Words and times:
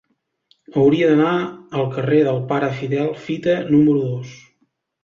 Hauria 0.79 1.09
d'anar 1.11 1.35
al 1.81 1.85
carrer 1.97 2.23
del 2.29 2.43
Pare 2.53 2.73
Fidel 2.81 3.17
Fita 3.29 3.59
número 3.71 4.07
dos. 4.13 4.35